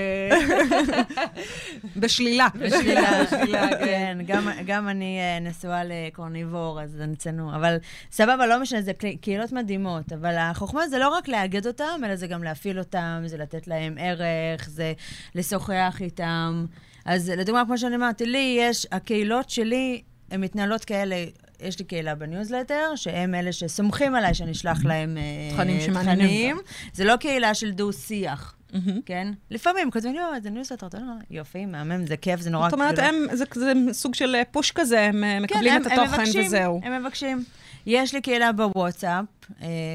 [1.97, 2.47] בשלילה.
[2.55, 3.85] בשלילה, בשלילה, כן.
[3.85, 4.19] כן.
[4.27, 7.57] גם, גם אני אה, נשואה לקורניבור, אז זה צנוע.
[7.57, 7.77] אבל
[8.13, 10.13] סבבה, לא משנה, זה קה- קהילות מדהימות.
[10.13, 13.95] אבל החוכמה זה לא רק לאגד אותם, אלא זה גם להפעיל אותם, זה לתת להם
[14.01, 14.93] ערך, זה
[15.35, 16.67] לשוחח איתם.
[17.05, 21.25] אז לדוגמה, כמו שאני אמרתי, לי יש, הקהילות שלי, הן מתנהלות כאלה.
[21.61, 26.57] יש לי קהילה בניוזלטר, שהם אלה שסומכים עליי שאני אשלח להם אה, תכנים שמעניינים.
[26.93, 28.55] זה לא קהילה של דו-שיח.
[29.07, 29.29] כן?
[29.51, 32.69] לפעמים כותבים לי, "יואו, זה ניוזלטר, אתה יודע, יופי, מהמם, זה כיף, זה נורא...
[32.69, 35.83] זאת אומרת, זה לא- הם, זה זה סוג של push כזה, הם אה, מקבלים כן,
[35.83, 36.81] את הם- הם התוכן מבקשים, וזהו.
[36.85, 37.45] הם מבקשים.
[37.87, 39.25] יש לי קהילה בוואטסאפ,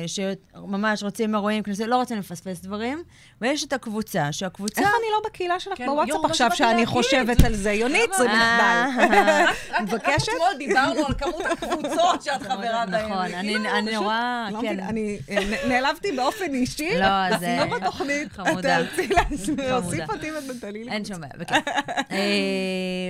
[0.08, 3.04] שממש רוצים אירועים, כנסים, לא רוצים לפספס דברים,
[3.42, 4.82] ויש את הקבוצה, שהקבוצה...
[4.82, 6.86] איך אני לא בקהילה שלך כן, בוואטסאפ מה עכשיו, שאני.
[6.86, 7.72] חושבת על זה?
[7.72, 8.40] יונית, זה מחדל.
[8.40, 10.30] אה, מבקשת?
[10.30, 13.12] אתמול דיברנו על כמות הקבוצות שאת חברה בהן.
[13.12, 14.48] נכון, אני אני נורא...
[14.52, 14.68] לא כן.
[14.68, 16.90] מבינה, אני אה, נעלבתי באופן אישי.
[17.00, 17.62] לא, זה...
[17.62, 18.62] עשינו בתוכנית, חמודה.
[18.62, 19.10] תאלצי
[19.58, 20.10] להוסיף.
[20.10, 20.92] אותי ותתני לי.
[20.92, 21.68] אין שום בעיה, בכיף.
[22.12, 22.18] אה,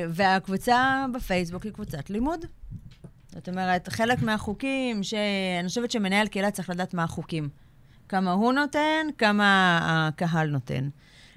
[0.09, 2.45] והקבוצה בפייסבוק היא קבוצת לימוד.
[3.33, 7.49] זאת אומרת, חלק מהחוקים, שאני חושבת שמנהל קהילה צריך לדעת מה החוקים.
[8.09, 10.89] כמה הוא נותן, כמה הקהל נותן.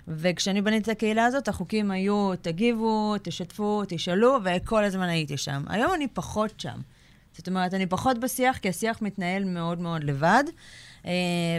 [0.09, 5.65] וכשאני בניתי את הקהילה הזאת, החוקים היו, תגיבו, תשתפו, תשאלו, וכל הזמן הייתי שם.
[5.69, 6.81] היום אני פחות שם.
[7.37, 10.45] זאת אומרת, אני פחות בשיח, כי השיח מתנהל מאוד מאוד לבד.
[11.07, 11.13] אה,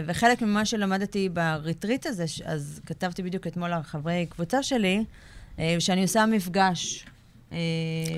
[0.06, 5.04] וחלק ממה שלמדתי בריטריט הזה, אז כתבתי בדיוק אתמול לחברי קבוצה שלי,
[5.58, 7.06] אה, שאני עושה מפגש,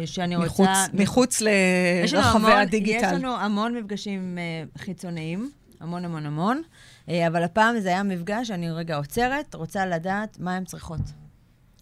[0.07, 0.85] שאני מחוץ- רוצה...
[0.95, 3.07] מחוץ לרחבי הדיגיטל.
[3.07, 6.63] יש לנו המון מפגשים אה, חיצוניים, המון המון המון,
[7.09, 11.01] אה, אבל הפעם זה היה מפגש שאני רגע עוצרת, רוצה לדעת מה הן צריכות.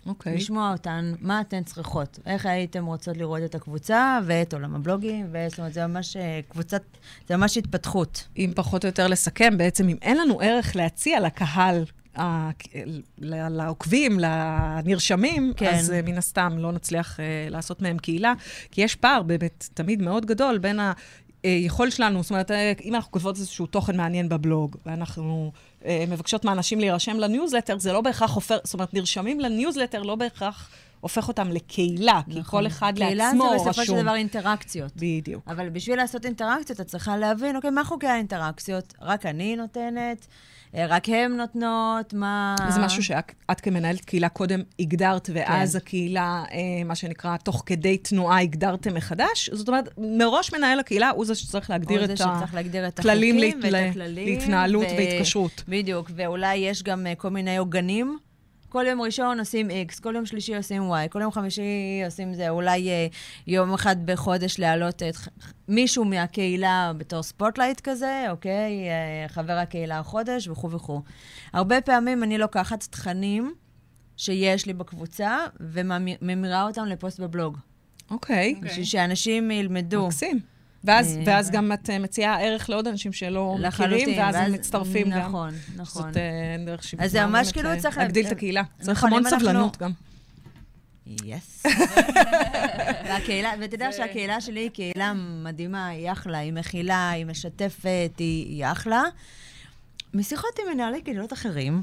[0.06, 0.36] אוקיי.
[0.36, 5.58] לשמוע אותן, מה אתן צריכות, איך הייתן רוצות לראות את הקבוצה ואת עולם הבלוגים, וזאת
[5.58, 6.82] אומרת, זה ממש אה, קבוצת,
[7.28, 8.28] זה ממש התפתחות.
[8.36, 11.84] אם פחות או יותר לסכם, בעצם אם אין לנו ערך להציע לקהל,
[13.18, 15.74] לעוקבים, לנרשמים, כן.
[15.74, 18.32] אז אה, מן הסתם לא נצליח אה, לעשות מהם קהילה,
[18.70, 20.80] כי יש פער באמת תמיד מאוד גדול בין
[21.44, 25.52] היכולת שלנו, זאת אומרת, אה, אם אנחנו כותבות איזשהו תוכן מעניין בבלוג, ואנחנו
[25.84, 30.70] אה, מבקשות מאנשים להירשם לניוזלטר, זה לא בהכרח הופך, זאת אומרת, נרשמים לניוזלטר לא בהכרח
[31.00, 34.00] הופך אותם לקהילה, כי כל אחד לעצמו קהילה זה בסופו של רשום.
[34.00, 34.92] דבר אינטראקציות.
[34.96, 35.42] בדיוק.
[35.48, 38.94] אבל בשביל לעשות אינטראקציות, את צריכה להבין, אוקיי, מה חוקי האינטראקציות?
[39.00, 40.26] רק אני נותנת?
[40.76, 42.12] אה, רק הם נותנות?
[42.14, 42.54] מה...
[42.68, 45.76] זה משהו שאת את כמנהלת קהילה קודם הגדרת, ואז כן.
[45.78, 49.50] הקהילה, אה, מה שנקרא, תוך כדי תנועה הגדרתם מחדש.
[49.52, 52.10] זאת אומרת, מראש מנהל הקהילה הוא זה שצריך להגדיר את
[52.88, 54.24] את הכללים להת- הכללים.
[54.26, 55.62] להתנהלות ו- והתקשרות.
[55.68, 58.18] בדיוק, ואולי יש גם אה, כל מיני עוגנים.
[58.74, 61.62] כל יום ראשון עושים X, כל יום שלישי עושים Y, כל יום חמישי
[62.04, 63.06] עושים זה, אולי אה,
[63.46, 65.14] יום אחד בחודש להעלות את
[65.68, 68.88] מישהו מהקהילה בתור spotlight כזה, אוקיי?
[68.88, 71.02] אה, חבר הקהילה החודש וכו' וכו'.
[71.52, 73.54] הרבה פעמים אני לוקחת תכנים
[74.16, 77.58] שיש לי בקבוצה וממירה אותם לפוסט בבלוג.
[78.10, 80.06] אוקיי, בשביל שאנשים ילמדו.
[80.06, 80.53] מקסים.
[80.84, 85.10] ואז, אה, ואז גם את אה, מציעה ערך לעוד אנשים שלא מכירים, ואז הם מצטרפים
[85.10, 85.18] גם.
[85.18, 86.02] נכון, נכון.
[86.02, 86.22] זאת אה,
[86.66, 87.04] דרך שיווק.
[87.04, 88.62] אז זה ממש כאילו אה, צריך- להגדיל את הקהילה.
[88.80, 89.90] צריך נכון, המון אם אנחנו- סבלנות גם.
[91.06, 91.62] יס.
[93.08, 95.12] והקהילה, ואתה יודע שהקהילה שלי היא קהילה
[95.44, 99.02] מדהימה, היא אחלה, היא מכילה, היא משתפת, היא, היא אחלה.
[100.14, 101.82] משיחות עם מנהלי קהילות אחרים,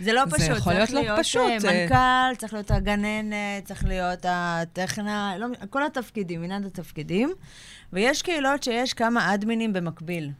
[0.00, 1.82] זה לא זה פשוט, יכול להיות צריך לא להיות פשוט, אה, אה.
[1.82, 7.32] מנכ"ל, צריך להיות הגננת, צריך להיות הטכנה, לא, כל התפקידים, מנעד התפקידים.
[7.92, 10.30] ויש קהילות שיש כמה אדמינים במקביל.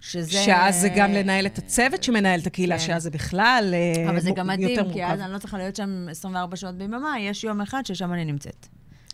[0.00, 0.32] שזה...
[0.32, 2.84] שאז זה גם לנהל את הצוות שמנהל את הקהילה, כן.
[2.84, 5.12] שאז זה בכלל אה, אבל זה גם יותר מדהים, כי מורכב.
[5.12, 8.66] אז אני לא צריכה להיות שם 24 שעות ביממה, יש יום אחד ששם אני נמצאת.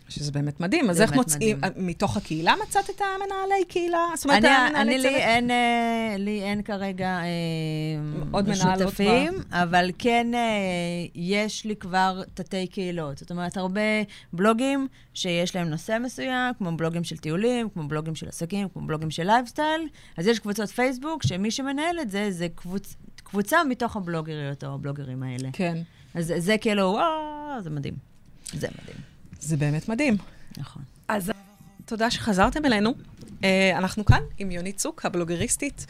[0.09, 0.89] שזה באמת מדהים.
[0.89, 1.59] אז איך מוצאים.
[1.75, 4.05] מתוך הקהילה מצאת את המנהלי קהילה?
[4.15, 5.21] זאת אומרת, אני, המנהלי אני לי צוות?
[5.21, 7.25] אין, אה, לי אין כרגע אה,
[8.31, 10.39] עוד שותפים, אבל כן אה,
[11.15, 13.17] יש לי כבר תתי קהילות.
[13.17, 13.81] זאת אומרת, הרבה
[14.33, 19.11] בלוגים שיש להם נושא מסוים, כמו בלוגים של טיולים, כמו בלוגים של עסקים, כמו בלוגים
[19.11, 19.87] של לייפסטייל.
[20.17, 25.23] אז יש קבוצות פייסבוק, שמי שמנהל את זה, זה קבוצ, קבוצה מתוך הבלוגריות או הבלוגרים
[25.23, 25.49] האלה.
[25.53, 25.77] כן.
[26.13, 27.93] אז זה כאילו, וואו, זה מדהים.
[28.53, 28.97] זה מדהים,
[29.39, 30.17] זה באמת מדהים.
[30.57, 30.83] נכון.
[31.07, 31.31] אז
[31.85, 32.93] תודה שחזרתם אלינו.
[33.27, 33.43] Uh,
[33.77, 35.85] אנחנו כאן עם יונית צוק, הבלוגריסטית.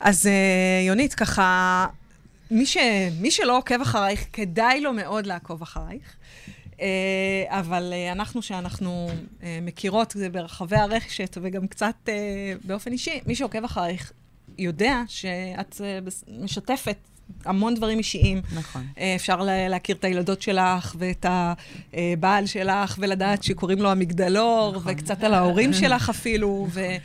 [0.00, 1.86] אז uh, יונית, ככה,
[2.50, 2.76] מי, ש,
[3.20, 6.16] מי שלא עוקב אחרייך, כדאי לו מאוד לעקוב אחרייך.
[6.72, 6.80] Uh,
[7.46, 12.10] אבל uh, אנחנו, שאנחנו uh, מכירות זה ברחבי הרשת וגם קצת uh,
[12.64, 14.12] באופן אישי, מי שעוקב אחרייך
[14.58, 16.96] יודע שאת uh, משתפת
[17.44, 18.40] המון דברים אישיים.
[18.54, 18.86] נכון.
[18.98, 21.26] אה, אפשר לה- להכיר את הילדות שלך ואת
[21.92, 24.92] הבעל שלך, ולדעת שקוראים לו המגדלור, נכון.
[24.92, 26.66] וקצת על ההורים שלך אפילו.
[26.70, 26.96] ו-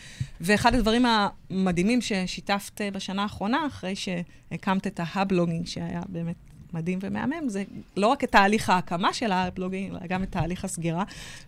[0.42, 1.06] ואחד הדברים
[1.50, 6.36] המדהימים ששיתפת בשנה האחרונה, אחרי שהקמת את ההבלוגינג, שהיה באמת
[6.74, 7.64] מדהים ומהמם, זה
[7.98, 11.04] לא רק את תהליך ההקמה של ההבלוגינג, אלא גם את תהליך הסגירה.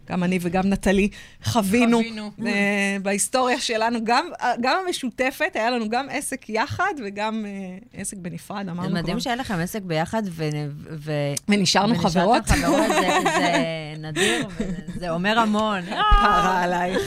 [0.09, 1.09] גם אני וגם נטלי
[1.43, 2.31] חווינו, חווינו.
[2.45, 4.25] אה, בהיסטוריה שלנו, גם,
[4.61, 9.01] גם המשותפת, היה לנו גם עסק יחד וגם אה, עסק בנפרד, אמרנו זה כבר.
[9.01, 10.49] מדהים שהיה לכם עסק ביחד, ו...
[10.91, 11.11] ו...
[11.47, 12.45] ונשארנו חברות.
[12.45, 14.47] חברות, זה, זה נדיר,
[14.95, 15.81] וזה אומר המון.
[16.21, 17.01] פררה עלייך.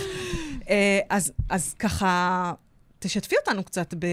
[0.69, 2.53] אה, אז, אז ככה,
[2.99, 4.07] תשתפי אותנו קצת ב,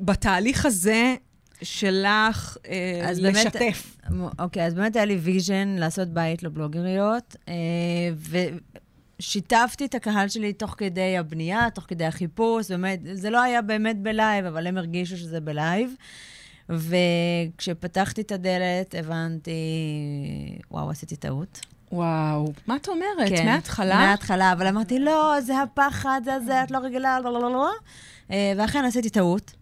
[0.00, 1.14] בתהליך הזה
[1.64, 3.96] שלך אה, אז באמת- לשתף.
[4.38, 7.54] אוקיי, אז באמת היה לי vision לעשות בית לבלוגריות, אה,
[9.20, 14.02] ושיתפתי את הקהל שלי תוך כדי הבנייה, תוך כדי החיפוש, באמת, זה לא היה באמת
[14.02, 15.94] ב live, אבל הם הרגישו שזה ב live.
[16.68, 19.50] וכשפתחתי את הדלת, הבנתי,
[20.70, 21.60] וואו, עשיתי טעות.
[21.92, 23.28] וואו, מה את אומרת?
[23.28, 23.96] כן, מההתחלה?
[23.96, 27.70] מההתחלה, אבל אמרתי, לא, זה הפחד, זה זה, את לא רגילה, לא, לא, לא, לא.
[28.30, 29.52] אה, ואכן עשיתי טעות.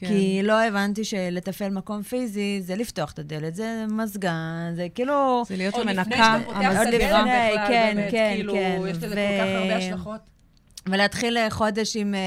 [0.00, 0.06] כן.
[0.06, 5.42] כי לא הבנתי שלתפעל מקום פיזי זה לפתוח את הדלת, זה מזגן, זה כאילו...
[5.48, 6.84] זה להיות המנקה, בכלל,
[7.68, 8.80] כן, באמת, כן, כאילו, כן.
[8.88, 10.20] יש לזה ו- כל כך הרבה השלכות.
[10.86, 12.20] ולהתחיל אה, חודש עם, אה,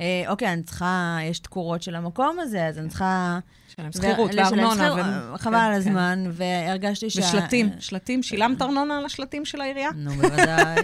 [0.00, 3.38] אה, אוקיי, אני צריכה, יש תקורות של המקום הזה, אז אני צריכה...
[3.76, 5.30] שלהם שכירות לשלם וארנונה.
[5.34, 5.76] ו- חבל כן, על כן.
[5.76, 7.20] הזמן, והרגשתי שה...
[7.20, 8.22] ושלטים, שלטים.
[8.22, 9.90] שילמת ארנונה על השלטים של העירייה?
[9.96, 10.76] נו, בוודאי.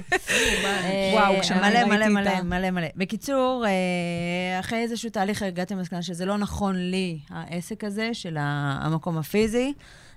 [0.64, 2.86] אה, וואו, כשאני ראיתי מלא, מלא, מלא, מלא.
[2.96, 9.18] בקיצור, אה, אחרי איזשהו תהליך הגעתי למסקנה שזה לא נכון לי, העסק הזה של המקום
[9.18, 9.72] הפיזי,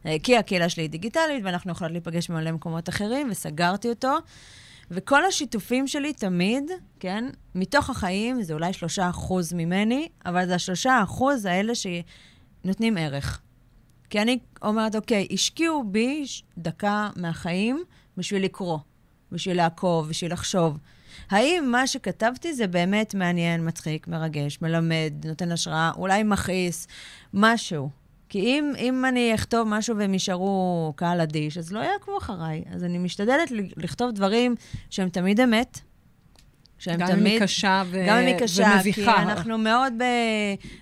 [0.05, 4.17] אה, כי הקהילה שלי היא דיגיטלית, ואנחנו יכולות להיפגש במלא מקומות אחרים, וסגרתי אותו.
[4.91, 11.01] וכל השיתופים שלי תמיד, כן, מתוך החיים, זה אולי שלושה אחוז ממני, אבל זה השלושה
[11.03, 11.75] אחוז האלה
[12.63, 13.41] שנותנים ערך.
[14.09, 16.25] כי אני אומרת, אוקיי, השקיעו בי
[16.57, 17.83] דקה מהחיים
[18.17, 18.77] בשביל לקרוא,
[19.31, 20.77] בשביל לעקוב, בשביל לחשוב.
[21.29, 26.87] האם מה שכתבתי זה באמת מעניין, מצחיק, מרגש, מלמד, נותן השראה, אולי מכעיס,
[27.33, 27.89] משהו.
[28.29, 32.63] כי אם, אם אני אכתוב משהו והם יישארו קהל אדיש, אז לא יעקבו אחריי.
[32.71, 34.55] אז אני משתדלת לכתוב דברים
[34.89, 35.79] שהם תמיד אמת,
[36.83, 37.19] שהם גם תמיד...
[37.19, 39.21] אם היא קשה ו- גם אם היא קשה, כי ומביכה.
[39.21, 39.93] אנחנו מאוד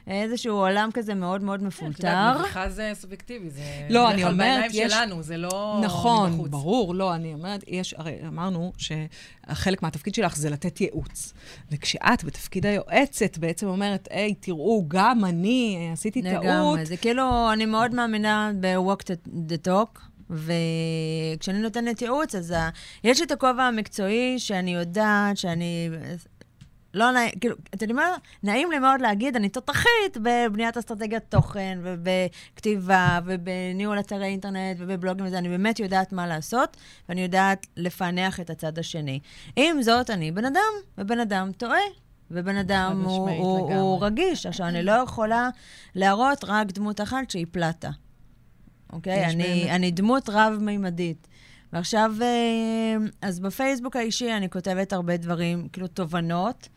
[0.08, 2.08] באיזשהו עולם כזה מאוד מאוד את מפולטר.
[2.08, 3.62] יודעת, מביכה זה סובייקטיבי, זה...
[3.90, 6.50] לא, אני אומרת, בעיניים יש- שלנו, זה לא נכון, מבחוץ.
[6.50, 11.34] ברור, לא, אני אומרת, יש, הרי אמרנו שחלק מהתפקיד שלך זה לתת ייעוץ.
[11.72, 16.44] וכשאת בתפקיד היועצת בעצם אומרת, היי, תראו, גם אני אה, עשיתי טעות.
[16.44, 16.86] לגמרי.
[16.86, 20.00] זה כאילו, אני מאוד מאמינה ב-walk the talk,
[20.32, 22.70] וכשאני נותנת ייעוץ, אז ה...
[23.04, 25.89] יש את הכובע המקצועי שאני יודעת שאני...
[26.94, 28.15] לא נעים, כאילו, אתם יודעים מה?
[28.44, 35.38] נעים לי מאוד להגיד, אני תותחית בבניית אסטרטגיית תוכן, ובכתיבה, ובניהול אתרי אינטרנט, ובבלוגים וזה,
[35.38, 36.78] אני באמת יודעת מה לעשות,
[37.10, 39.20] ואני יודעת לפענח את הצד השני.
[39.56, 41.80] עם זאת, אני בן אדם, ובן אדם טועה.
[42.34, 43.74] ובן אדם הוא, הוא.
[43.74, 44.46] הוא רגיש.
[44.46, 45.50] עכשיו, אני לא יכולה
[45.96, 47.89] להראות רק דמות אחת שהיא פלטה.
[48.93, 49.25] אוקיי?
[49.25, 49.69] אני, באמת.
[49.69, 51.27] אני דמות רב-מימדית.
[51.73, 52.27] ועכשיו, אה,
[53.21, 56.67] אז בפייסבוק האישי אני כותבת הרבה דברים, כאילו תובנות.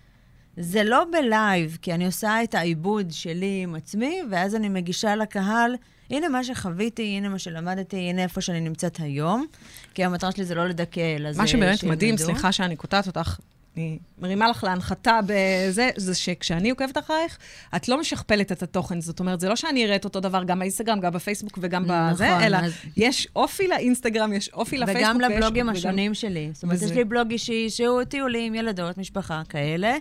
[0.57, 5.77] זה לא בלייב, כי אני עושה את העיבוד שלי עם עצמי, ואז אני מגישה לקהל,
[6.11, 9.47] הנה מה שחוויתי, הנה מה שלמדתי, הנה איפה שאני נמצאת היום.
[9.95, 11.85] כי המטרה שלי זה לא לדכא, אלא זה מה שבאמת.
[11.85, 13.39] מדהים, סליחה שאני קוטעת אותך,
[13.77, 17.39] אני מרימה לך להנחתה בזה, זה שכשאני עוקבת אחרייך,
[17.77, 19.01] את לא משכפלת את התוכן.
[19.01, 22.29] זאת אומרת, זה לא שאני אראה את אותו דבר גם באינסטגרם, גם בפייסבוק וגם בזה,
[22.31, 25.03] נכון, אלא אז- יש אופי לאינסטגרם, יש אופי לפייסבוק.
[25.07, 26.51] וגם ויש- לבלוגים וגם- השונים שלי.
[26.53, 29.97] זאת אומרת, וזה- יש לי בלוג אישי שהוא טיולים, ילדות, משפחה, כאלה.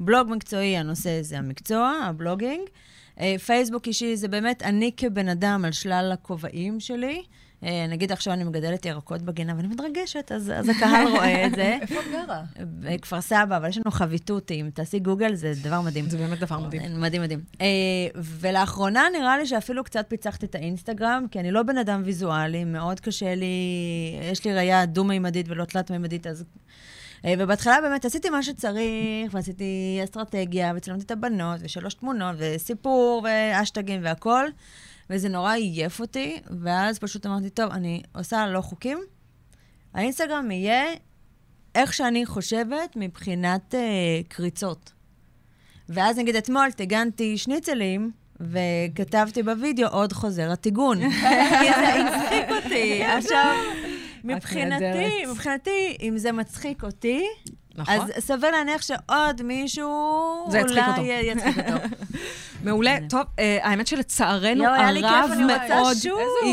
[0.00, 2.62] בלוג מקצועי, הנושא זה המקצוע, הבלוגינג.
[3.20, 7.22] אה, פייסבוק אישי זה באמת אני כבן אדם על שלל הכובעים שלי.
[7.64, 11.78] אה, נגיד עכשיו אני מגדלת ירקות בגינה ואני מתרגשת, אז, אז הקהל רואה את זה.
[11.80, 12.42] איפה את גרה?
[12.60, 16.10] בכפר סבא, אבל יש לנו חביתות, אם תעשי גוגל, זה דבר מדהים.
[16.10, 17.00] זה באמת דבר מדהים.
[17.00, 17.40] מדהים, מדהים.
[17.60, 17.66] אה,
[18.14, 23.00] ולאחרונה נראה לי שאפילו קצת פיצחתי את האינסטגרם, כי אני לא בן אדם ויזואלי, מאוד
[23.00, 23.46] קשה לי,
[24.32, 26.44] יש לי ראייה דו-מימדית ולא תלת-מימדית, אז...
[27.24, 34.00] אה, ובהתחלה באמת עשיתי מה שצריך, ועשיתי אסטרטגיה, וצילמתי את הבנות, ושלוש תמונות, וסיפור, ואשטגים
[34.04, 34.50] והכול,
[35.10, 38.98] וזה נורא עייף אותי, ואז פשוט אמרתי, טוב, אני עושה לא חוקים,
[39.94, 40.84] האינסטגרם יהיה
[41.74, 43.80] איך שאני חושבת מבחינת אה,
[44.28, 44.92] קריצות.
[45.88, 51.10] ואז נגיד אתמול טיגנתי שניצלים, וכתבתי בווידאו עוד חוזר הטיגון.
[51.60, 53.04] כי זה הצחיק אותי.
[53.04, 53.56] עכשיו,
[54.24, 55.26] מבחינתי.
[55.26, 57.24] מבחינתי, אם זה מצחיק אותי,
[57.74, 57.94] נכון.
[57.94, 59.88] אז סביר להניח שעוד מישהו.
[60.46, 61.96] אולי יצחיק אותו.
[62.62, 62.96] מעולה.
[63.08, 65.96] טוב, אה, האמת שלצערנו, כיף, הרב מאוד.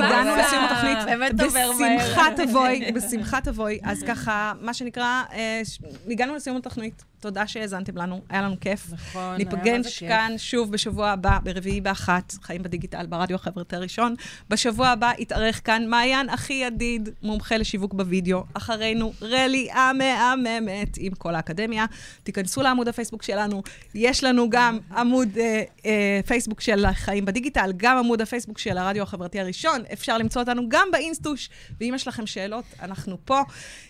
[0.03, 0.35] הגענו.
[0.35, 0.97] לסיום התוכנית.
[1.05, 1.97] באמת עובר מהר.
[1.97, 3.79] בשמחה תבואי, בשמחה תבואי.
[3.83, 5.61] אז ככה, מה שנקרא, אה,
[6.09, 7.03] הגענו לסיום התוכנית.
[7.19, 8.87] תודה שהאזנתם לנו, היה לנו כיף.
[8.91, 10.09] נכון, היה מה זה ניפגש כיף.
[10.09, 14.15] כאן שוב בשבוע הבא, ברביעי באחת, חיים בדיגיטל, ברדיו החברתי הראשון.
[14.49, 18.43] בשבוע הבא יתארך כאן מעיין אחי ידיד, מומחה לשיווק בווידאו.
[18.53, 21.85] אחרינו, רלי המהממת עם כל האקדמיה.
[22.23, 23.63] תיכנסו לעמוד הפייסבוק שלנו.
[23.95, 29.03] יש לנו גם עמוד אה, אה, פייסבוק של חיים בדיגיטל, גם עמוד הפייסבוק של הרדיו
[29.03, 29.83] החברתי הראשון.
[29.93, 31.49] אפשר למצוא אותנו גם באינסטוש.
[31.81, 33.41] ואם יש לכם שאלות, אנחנו פה.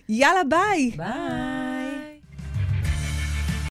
[0.09, 0.91] יאללה, ביי.
[0.97, 1.94] ביי.